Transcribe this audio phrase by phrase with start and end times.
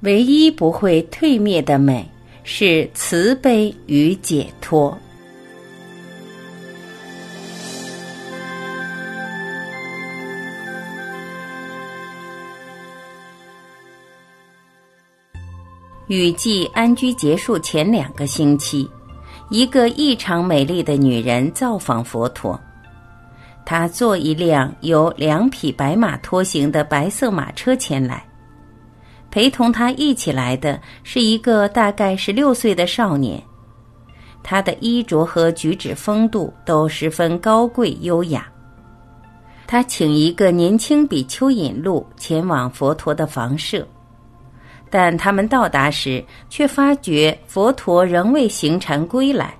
[0.00, 2.08] 唯一不会退灭的美
[2.42, 4.96] 是慈悲与解脱。
[16.08, 18.86] 雨季安居结束前两个星期，
[19.48, 22.60] 一个异常美丽的女人造访佛陀。
[23.64, 28.22] 她坐一辆由两匹白马拖行的白色马车前来，
[29.34, 33.42] 陪同他一起来的是一个大概十六岁的少年。
[34.44, 38.46] 他的衣着和举止风度都十分高贵优雅。
[39.66, 43.84] 他请一个年轻比丘引路前往佛陀的房舍。
[44.88, 49.52] 但他们到达时，却发觉佛陀仍未行禅归来。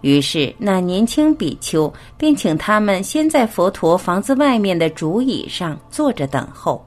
[0.00, 6.84] 于是，那年轻比丘便请他们先在佛陀房子外面的竹椅上坐着等候。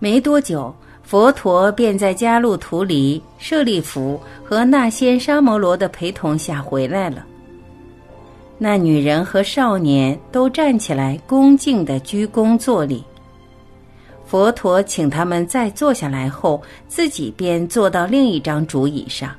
[0.00, 7.24] 没多久，佛陀便在迦路图离、舍利弗和那些沙摩罗的陪同下回来了。
[8.56, 13.04] 那女人和少年都站起来，恭敬的鞠躬作礼。
[14.24, 19.30] 佛陀请他们再坐下来后，自己便坐到另一张竹椅上。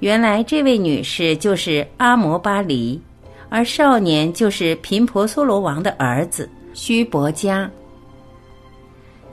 [0.00, 3.00] 原来这位女士就是阿摩巴黎，
[3.48, 7.68] 而少年就是频婆娑罗王的儿子须伯迦。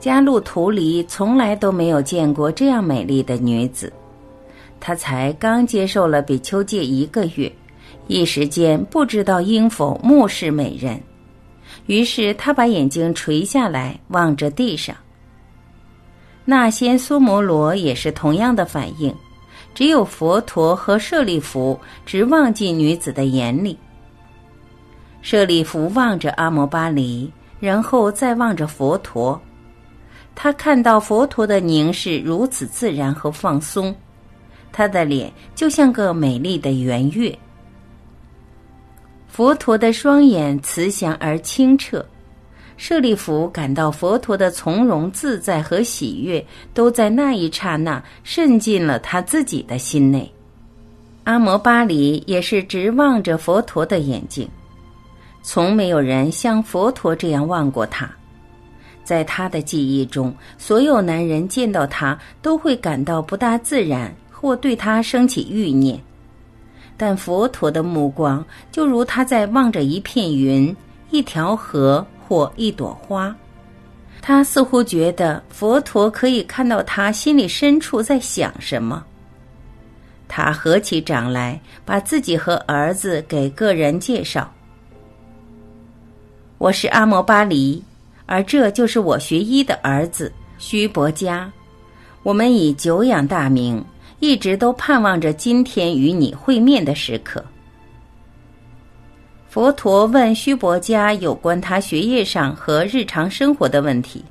[0.02, 3.92] 迦路图离从来都没有见过这样美丽的女子，
[4.80, 7.50] 她才刚接受了比丘戒一个月，
[8.08, 11.00] 一时间不知道应否目视美人。
[11.86, 14.94] 于是他把眼睛垂下来，望着地上。
[16.44, 19.14] 那仙苏摩罗也是同样的反应，
[19.72, 23.78] 只有佛陀和舍利弗直望进女子的眼里。
[25.22, 29.40] 舍利弗望着阿摩巴黎，然后再望着佛陀，
[30.34, 33.94] 他看到佛陀的凝视如此自然和放松，
[34.72, 37.36] 他的脸就像个美丽的圆月。
[39.28, 42.04] 佛陀的双眼慈祥而清澈，
[42.76, 46.44] 舍利弗感到佛陀的从容自在和喜悦，
[46.74, 50.30] 都在那一刹那渗进了他自己的心内。
[51.24, 54.48] 阿摩巴里也是直望着佛陀的眼睛，
[55.42, 58.10] 从没有人像佛陀这样望过他。
[59.04, 66.00] 在他的记忆中，所有男人见到他都会感到不大自然，或对他升起欲念。
[66.96, 70.74] 但佛陀的目光就如他在望着一片云、
[71.10, 73.34] 一条河或一朵花，
[74.20, 79.04] 他似乎觉得佛陀可以看到他心里深处在想什么。
[80.28, 84.50] 他合起掌来，把自己和儿子给个人介绍
[86.56, 87.82] ：“我是阿摩巴黎，
[88.26, 91.46] 而这就是我学医的儿子须伯迦，
[92.22, 93.84] 我们以久仰大名。”
[94.22, 97.44] 一直都盼望着今天与你会面的时刻。
[99.48, 104.24] 佛陀问须伯家有关他学业上和日常生活的问题，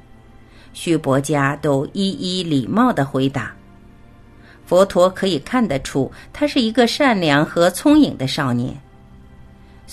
[0.72, 3.54] 须伯家都一一礼貌的回答。
[4.66, 8.74] 佛陀可以看得出，他是一个善良和聪颖的少年。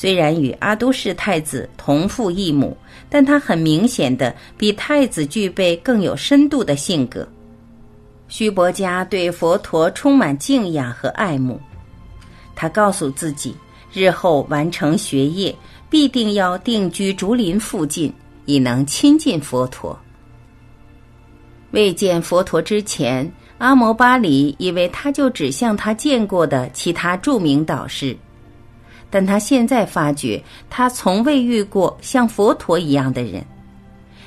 [0.01, 2.77] 虽然与阿都氏太子同父异母，
[3.11, 7.27] 但他很明显的比太子具备更有深度的性格。
[8.29, 11.61] 须伯家对佛陀充满敬仰和爱慕，
[12.55, 13.53] 他告诉自己，
[13.93, 15.53] 日后完成学业，
[15.91, 18.15] 必定要定居竹林附近，
[18.45, 19.99] 以能亲近佛陀。
[21.73, 28.17] 未见佛陀之前，阿摩巴里以为他就只像他见过的其他著名导师，
[29.11, 33.45] 但他现在发觉，他从未遇过像佛陀一样的人。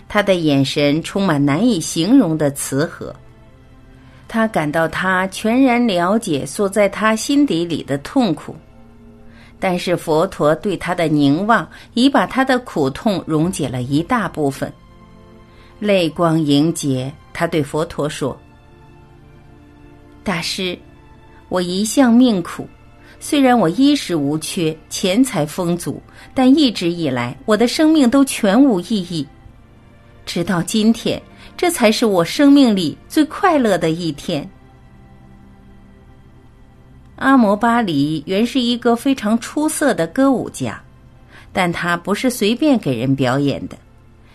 [0.07, 3.15] 他的眼神充满难以形容的慈和。
[4.27, 8.55] 他感到他全然了解所在他心底里的痛苦，
[9.59, 14.71] 但是佛陀对他的凝望已把他的苦痛溶解了一大部分。
[15.79, 18.37] 泪光凝结，他对佛陀说
[20.23, 20.77] ：“大师，
[21.49, 22.67] 我一向命苦，
[23.21, 26.01] 虽然我衣食无缺，钱财丰足，
[26.33, 29.25] 但一直以来我的生命都全无意义，
[30.25, 31.21] 直到今天。”
[31.57, 34.49] 这才是我生命里最快乐的一天。
[37.17, 40.81] 阿摩巴里原是一个非常出色的歌舞家，
[41.53, 43.77] 但他不是随便给人表演的。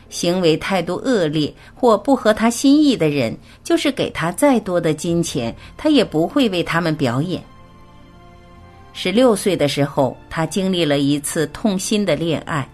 [0.09, 7.43] 行为态度恶劣或不合他心意的人，就是给他再多的金钱，他也不会为他们表演。
[8.99, 12.67] 十六岁的时候，他经历了一次痛心的恋爱。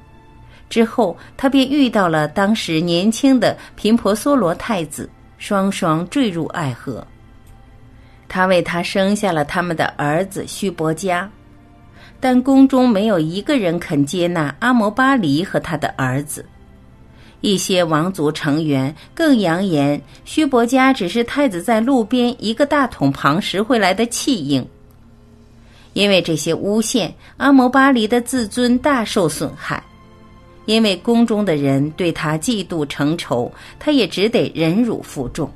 [0.71, 7.05] 之后，他便遇到了当时年轻的频婆娑罗太子，双双坠入爱河。
[8.29, 11.29] 他为他生下了他们的儿子须伯家，
[12.21, 16.47] 但宫中没有一个人肯接纳阿摩巴黎和他的儿子。
[17.41, 24.65] 一些王族成员更扬言，须伯家只是太子在路边一个大桶旁拾回来的弃婴。
[25.93, 29.83] 因为这些诬陷，阿摩巴黎的自尊大受损害。
[30.67, 35.51] 因为宫中的人对他嫉妒成仇，他也只得忍辱负重。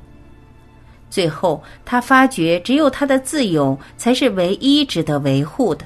[1.09, 5.85] 最后，他发觉只有他的自由才是唯一值得维护的。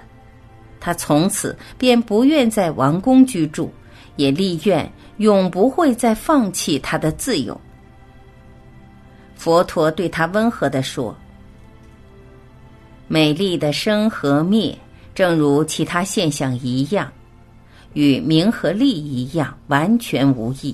[0.79, 3.71] 他从此便不愿在王宫居住，
[4.15, 4.91] 也立愿。
[5.17, 7.59] 永不会再放弃他的自由。
[9.35, 11.15] 佛陀对他温和的说
[13.13, 14.73] ：“美丽的生和灭，
[15.13, 17.11] 正如其他现象一样，
[17.91, 20.73] 与名和利一样，完全无异。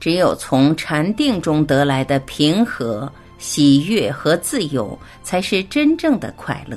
[0.00, 3.08] 只有从禅定中得来的平和、
[3.38, 6.76] 喜悦和自由，才是真正的快乐。”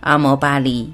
[0.00, 0.90] 阿摩巴黎，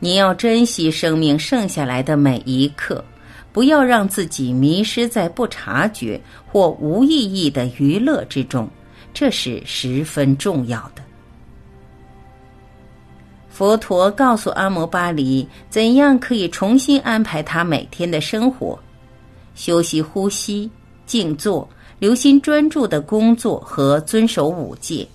[0.00, 3.04] 你要珍惜生命剩下来的每一刻。
[3.52, 8.68] 不要让自己迷失在不察觉或无意义的娱乐之中，
[9.14, 11.05] 这是十分重要的。
[13.56, 18.78] 佛陀告诉阿摩巴黎，怎样可以重新安排他每天的生活：
[19.54, 20.70] 休息、呼吸、
[21.06, 21.66] 静坐、
[21.98, 25.08] 留心专注的工作和遵守五戒。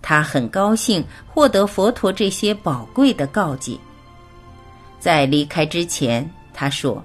[0.00, 3.76] 他很高兴获得佛陀这些宝贵的告诫。
[5.00, 7.04] 在离开之前，他说。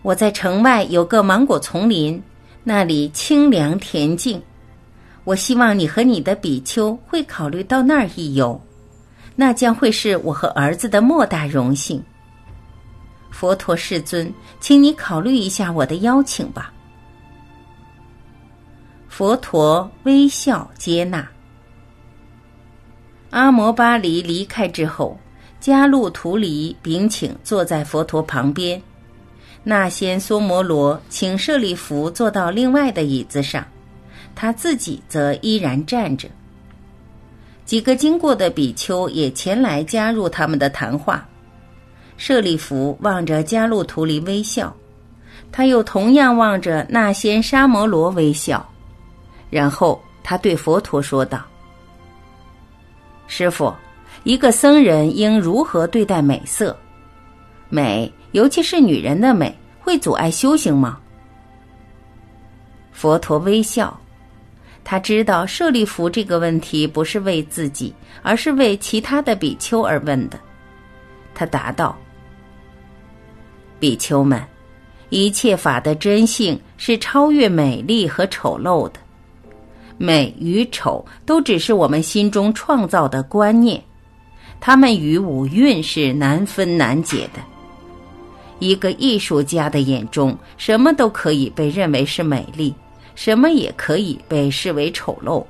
[0.00, 2.22] 我在城外有个芒果丛林，
[2.62, 4.40] 那里清凉恬静。
[5.24, 8.60] 我希望你和你的比丘会考虑到那儿一游，
[9.34, 12.02] 那将会是我和儿子的莫大荣幸。
[13.30, 16.72] 佛陀世尊，请你考虑一下我的邀请吧。
[19.08, 21.26] 佛陀微笑接纳。
[23.30, 25.18] 阿摩巴黎离开之后，
[25.60, 28.80] 迦路图离禀请坐在佛陀旁边。
[29.64, 33.66] 那仙梭摩罗请舍利弗坐到另外的椅子上，
[34.34, 36.28] 他自己则依然站着。
[37.64, 41.26] 几个经过的比丘也前来加入他们的谈话。
[42.16, 44.74] 舍利弗望着迦路图离微笑，
[45.50, 48.64] 他又同样望着那仙沙摩罗微笑，
[49.50, 51.44] 然后他对佛陀说道
[53.26, 53.74] ：“师傅，
[54.22, 56.76] 一个僧人应如何对待美色？
[57.68, 60.98] 美？”尤其是女人的美会阻碍修行吗？
[62.90, 63.96] 佛陀微笑，
[64.84, 67.92] 他知道舍利弗这个问题不是为自己，
[68.22, 70.38] 而是为其他的比丘而问的。
[71.34, 71.96] 他答道
[73.80, 74.40] ：“比丘们，
[75.08, 79.00] 一切法的真性是超越美丽和丑陋的，
[79.96, 83.82] 美与丑都只是我们心中创造的观念，
[84.60, 87.40] 它们与五蕴是难分难解的。”
[88.60, 92.72] 一个艺术家的眼中，什么都可以被认为是美丽，
[93.14, 95.44] 什么也可以被视为丑陋。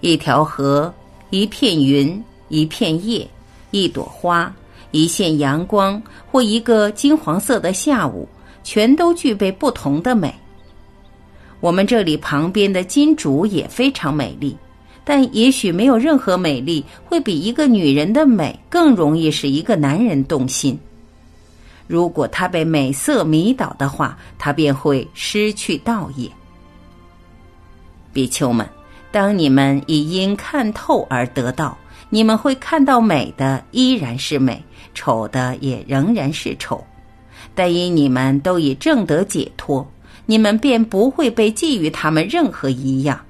[0.00, 0.92] 一条河，
[1.30, 3.26] 一片云，一片叶，
[3.70, 4.54] 一朵花，
[4.90, 8.28] 一线阳光，或一个金黄色的下午，
[8.64, 10.34] 全都具备不同的美。
[11.60, 14.56] 我们这里旁边的金竹也非常美丽，
[15.04, 20.78] 但也许没有任何美丽会比一个女人的美更容易使一个男人动心。
[21.86, 26.28] 如果他被美色迷倒的话，他便会失去道业。
[28.12, 28.68] 比丘们，
[29.10, 31.76] 当你们已因看透而得到，
[32.10, 34.62] 你们会看到美的依然是美，
[34.94, 36.84] 丑的也仍然是丑。
[37.54, 39.86] 但因你们都已正得解脱，
[40.26, 43.20] 你们便不会被寄予他们任何一样。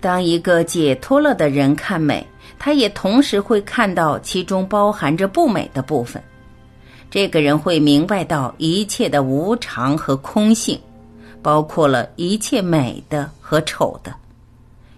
[0.00, 2.24] 当一个解脱了的人看美，
[2.58, 6.22] 他也同时会看到其中包含着不美的部分。
[7.10, 10.78] 这个人会明白到一切的无常和空性，
[11.46, 14.12] 包括了一切美的和丑的，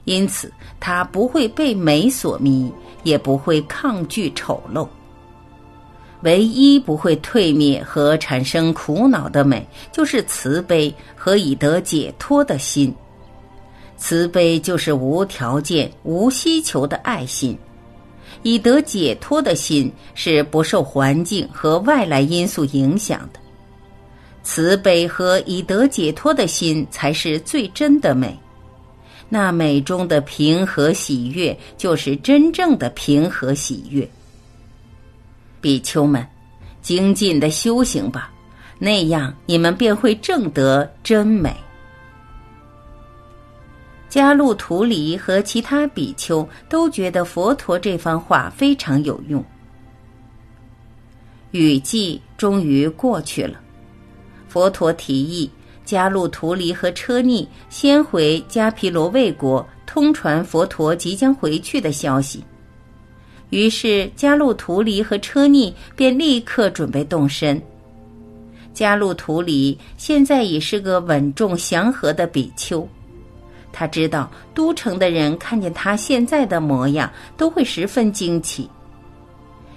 [0.05, 0.51] 因此
[0.81, 4.89] 他不会被美所迷，也不会抗拒丑陋。
[6.23, 12.95] 唯一不会退灭和产生苦恼的美，就是慈悲和以得解脱的心。
[13.99, 17.59] 慈悲就是无条件、无希求的爱心。
[18.43, 23.39] 以得解脱的心是不受环境和外来因素影响的，
[24.49, 28.35] 慈悲和以得解脱的心才是最真的美。
[29.29, 34.09] 那美中的平和喜悦，就是真正的平和喜悦。
[35.61, 36.27] 比丘们，
[36.81, 38.33] 精进的修行吧，
[38.79, 41.55] 那样你们便会证得真美。
[44.09, 49.45] 迦路图里和其他比丘都觉得佛陀这番话非常有用。
[51.51, 53.61] 雨季终于过去了，
[54.49, 55.51] 佛陀提议
[55.87, 62.43] 迦路图里和车尼先回迦毗罗卫国，通传佛陀即将回去的消息。
[63.51, 67.61] 于是迦路图里和车尼便立刻准备动身。
[68.75, 72.87] 迦路图里现在已是个稳重祥和的比丘。
[73.73, 78.69] 他知道都城的人看见他现在的模样都会十分惊奇。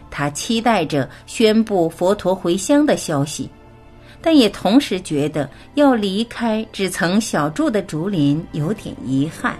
[0.09, 3.49] 他期待着宣布佛陀回乡的消息，
[4.21, 9.57] 但也同时觉得要离开只曾小住的竹林有点遗憾。